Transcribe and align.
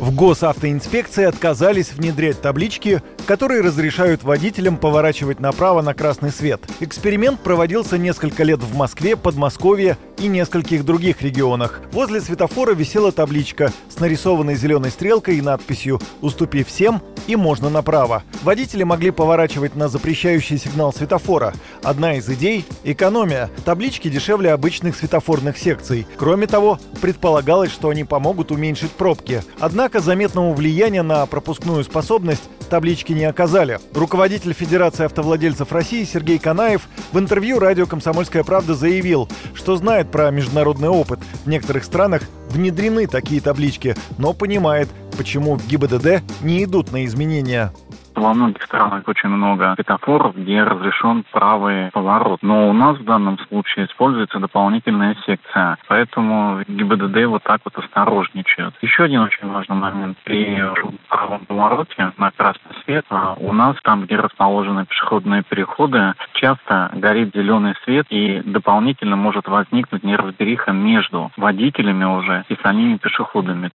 В 0.00 0.14
госавтоинспекции 0.14 1.24
отказались 1.24 1.92
внедрять 1.92 2.40
таблички, 2.40 3.02
которые 3.26 3.60
разрешают 3.60 4.22
водителям 4.22 4.78
поворачивать 4.78 5.40
направо 5.40 5.82
на 5.82 5.92
красный 5.92 6.30
свет. 6.30 6.62
Эксперимент 6.80 7.40
проводился 7.40 7.98
несколько 7.98 8.42
лет 8.42 8.60
в 8.60 8.74
Москве, 8.74 9.14
Подмосковье 9.14 9.98
и 10.16 10.26
нескольких 10.26 10.86
других 10.86 11.20
регионах. 11.20 11.82
Возле 11.92 12.22
светофора 12.22 12.74
висела 12.74 13.12
табличка 13.12 13.72
с 13.90 14.00
нарисованной 14.00 14.54
зеленой 14.54 14.90
стрелкой 14.90 15.36
и 15.36 15.42
надписью 15.42 16.00
«Уступи 16.22 16.64
всем» 16.64 17.02
и 17.26 17.36
«Можно 17.36 17.68
направо». 17.68 18.22
Водители 18.42 18.82
могли 18.82 19.10
поворачивать 19.10 19.76
на 19.76 19.88
запрещающий 19.88 20.56
сигнал 20.58 20.92
светофора. 20.94 21.52
Одна 21.82 22.14
из 22.14 22.28
идей– 22.28 22.64
экономия. 22.84 23.50
Таблички 23.66 24.08
дешевле 24.08 24.52
обычных 24.52 24.96
светофорных 24.96 25.58
секций. 25.58 26.06
Кроме 26.16 26.46
того, 26.46 26.78
предполагалось, 27.02 27.70
что 27.70 27.90
они 27.90 28.04
помогут 28.04 28.50
уменьшить 28.50 28.90
пробки. 28.92 29.42
Однако 29.58 29.99
заметного 30.00 30.52
влияния 30.52 31.02
на 31.02 31.26
пропускную 31.26 31.84
способность 31.84 32.42
таблички 32.68 33.12
не 33.12 33.24
оказали. 33.24 33.78
Руководитель 33.94 34.52
Федерации 34.52 35.04
автовладельцев 35.04 35.72
России 35.72 36.04
Сергей 36.04 36.38
Канаев 36.38 36.88
в 37.12 37.18
интервью 37.18 37.58
радио 37.58 37.86
«Комсомольская 37.86 38.44
правда» 38.44 38.74
заявил, 38.74 39.28
что 39.54 39.76
знает 39.76 40.10
про 40.10 40.30
международный 40.30 40.88
опыт. 40.88 41.20
В 41.44 41.48
некоторых 41.48 41.84
странах 41.84 42.22
внедрены 42.48 43.06
такие 43.06 43.40
таблички, 43.40 43.96
но 44.18 44.32
понимает, 44.32 44.88
почему 45.16 45.56
в 45.56 45.66
ГИБДД 45.66 46.22
не 46.42 46.64
идут 46.64 46.92
на 46.92 47.04
изменения. 47.04 47.72
Во 48.14 48.34
многих 48.34 48.62
странах 48.62 49.06
очень 49.06 49.28
много 49.28 49.74
светофоров, 49.74 50.36
где 50.36 50.62
разрешен 50.62 51.24
правый 51.30 51.90
поворот. 51.92 52.40
Но 52.42 52.68
у 52.68 52.72
нас 52.72 52.98
в 52.98 53.04
данном 53.04 53.38
случае 53.48 53.86
используется 53.86 54.38
дополнительная 54.38 55.16
секция. 55.26 55.78
Поэтому 55.88 56.62
ГИБДД 56.66 57.26
вот 57.26 57.42
так 57.42 57.60
вот 57.64 57.76
осторожничает. 57.78 58.74
Еще 58.82 59.04
один 59.04 59.20
очень 59.22 59.48
важный 59.48 59.76
момент. 59.76 60.18
При 60.24 60.62
правом 61.08 61.46
повороте 61.46 62.12
на 62.18 62.30
красный 62.30 62.72
свет 62.84 63.04
а 63.10 63.34
у 63.38 63.52
нас 63.52 63.76
там, 63.82 64.04
где 64.04 64.16
расположены 64.16 64.86
пешеходные 64.86 65.42
переходы, 65.42 66.14
часто 66.34 66.90
горит 66.94 67.34
зеленый 67.34 67.74
свет 67.84 68.06
и 68.10 68.40
дополнительно 68.44 69.16
может 69.16 69.48
возникнуть 69.48 70.02
неразбериха 70.04 70.72
между 70.72 71.30
водителями 71.36 72.04
уже 72.04 72.44
и 72.48 72.56
самими 72.62 72.96
пешеходами. 72.96 73.70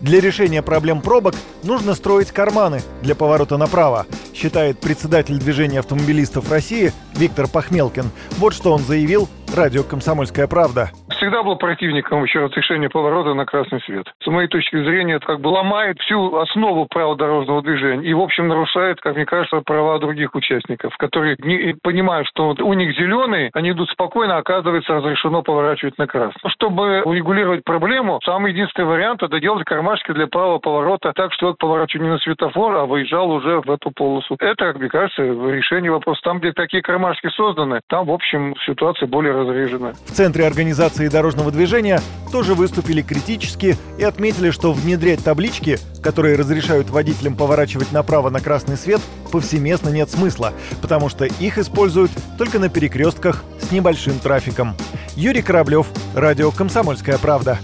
Для 0.00 0.20
решения 0.20 0.62
проблем 0.62 1.00
пробок 1.00 1.34
нужно 1.62 1.94
строить 1.94 2.30
карманы 2.30 2.82
для 3.02 3.14
поворота 3.14 3.56
направо, 3.56 4.06
считает 4.34 4.80
председатель 4.80 5.38
движения 5.38 5.78
автомобилистов 5.78 6.50
России 6.50 6.92
Виктор 7.14 7.46
Пахмелкин. 7.48 8.10
Вот 8.38 8.54
что 8.54 8.72
он 8.72 8.80
заявил 8.80 9.28
радио 9.54 9.82
«Комсомольская 9.82 10.46
правда» 10.46 10.90
всегда 11.24 11.42
был 11.42 11.56
противником 11.56 12.22
еще 12.22 12.40
разрешения 12.40 12.90
поворота 12.90 13.32
на 13.32 13.46
красный 13.46 13.80
свет. 13.82 14.06
С 14.22 14.26
моей 14.26 14.46
точки 14.48 14.76
зрения, 14.76 15.14
это 15.14 15.26
как 15.26 15.40
бы 15.40 15.48
ломает 15.48 15.98
всю 16.00 16.36
основу 16.36 16.86
правил 16.86 17.16
дорожного 17.16 17.62
движения 17.62 18.06
и, 18.06 18.12
в 18.12 18.20
общем, 18.20 18.48
нарушает, 18.48 19.00
как 19.00 19.16
мне 19.16 19.24
кажется, 19.24 19.62
права 19.64 19.98
других 19.98 20.34
участников, 20.34 20.94
которые 20.98 21.36
не 21.38 21.74
понимают, 21.82 22.28
что 22.28 22.48
вот 22.48 22.60
у 22.60 22.72
них 22.74 22.94
зеленый, 22.96 23.50
они 23.54 23.70
идут 23.70 23.88
спокойно, 23.90 24.36
оказывается, 24.36 24.94
разрешено 24.94 25.42
поворачивать 25.42 25.96
на 25.96 26.06
красный. 26.06 26.50
Чтобы 26.50 27.02
урегулировать 27.02 27.64
проблему, 27.64 28.20
самый 28.24 28.52
единственный 28.52 28.86
вариант– 28.86 29.22
это 29.22 29.40
делать 29.40 29.64
кармашки 29.64 30.12
для 30.12 30.26
правого 30.26 30.58
поворота 30.58 31.12
так, 31.14 31.32
что 31.32 31.48
он 31.48 31.56
поворачивал 31.58 32.04
не 32.04 32.10
на 32.10 32.18
светофор, 32.18 32.74
а 32.76 32.84
выезжал 32.84 33.30
уже 33.30 33.60
в 33.60 33.70
эту 33.70 33.90
полосу. 33.90 34.23
Это, 34.30 34.66
как 34.66 34.78
мне 34.78 34.88
кажется, 34.88 35.22
решение 35.22 35.90
вопроса. 35.90 36.20
Там, 36.24 36.38
где 36.38 36.52
такие 36.52 36.82
кармашки 36.82 37.28
созданы, 37.36 37.80
там, 37.88 38.06
в 38.06 38.10
общем, 38.10 38.54
ситуация 38.66 39.06
более 39.06 39.32
разрежена. 39.32 39.92
В 39.92 40.12
центре 40.12 40.46
организации 40.46 41.08
дорожного 41.08 41.50
движения 41.50 42.00
тоже 42.32 42.54
выступили 42.54 43.02
критически 43.02 43.76
и 43.98 44.04
отметили, 44.04 44.50
что 44.50 44.72
внедрять 44.72 45.24
таблички, 45.24 45.76
которые 46.02 46.36
разрешают 46.36 46.90
водителям 46.90 47.36
поворачивать 47.36 47.92
направо 47.92 48.30
на 48.30 48.40
красный 48.40 48.76
свет, 48.76 49.00
повсеместно 49.30 49.88
нет 49.88 50.08
смысла, 50.10 50.52
потому 50.82 51.08
что 51.08 51.24
их 51.24 51.58
используют 51.58 52.10
только 52.38 52.58
на 52.58 52.68
перекрестках 52.68 53.44
с 53.58 53.72
небольшим 53.72 54.18
трафиком. 54.18 54.74
Юрий 55.16 55.42
Кораблев, 55.42 55.86
Радио 56.14 56.50
«Комсомольская 56.50 57.18
правда». 57.18 57.58